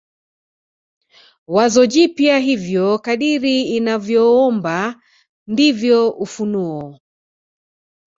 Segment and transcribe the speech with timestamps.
[1.55, 4.75] wazo jipya Hivyo kadri unavyoomba
[5.51, 6.83] ndivyo ufunuo